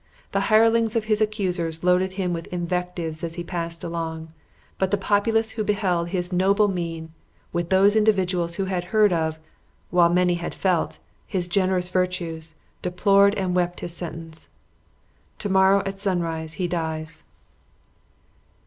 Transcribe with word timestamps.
The 0.31 0.49
hirelings 0.49 0.95
of 0.95 1.03
his 1.05 1.21
accusers 1.21 1.83
loaded 1.83 2.13
him 2.13 2.33
with 2.33 2.47
invectives 2.47 3.23
as 3.23 3.35
he 3.35 3.43
passed 3.43 3.83
along; 3.83 4.29
but 4.79 4.89
the 4.89 4.97
populace 4.97 5.51
who 5.51 5.63
beheld 5.63 6.07
his 6.09 6.33
noble 6.33 6.67
mien, 6.67 7.13
with 7.53 7.69
those 7.69 7.95
individuals 7.95 8.55
who 8.55 8.65
had 8.65 8.85
heard 8.85 9.13
of 9.13 9.39
while 9.91 10.09
many 10.09 10.33
had 10.33 10.55
felt 10.55 10.97
his 11.27 11.47
generous 11.47 11.89
virtues, 11.89 12.55
deplored 12.81 13.35
and 13.35 13.53
wept 13.55 13.81
his 13.81 13.95
sentence. 13.95 14.49
To 15.37 15.49
morrow 15.49 15.83
at 15.85 15.99
sunrise 15.99 16.53
he 16.53 16.67
dies." 16.67 17.23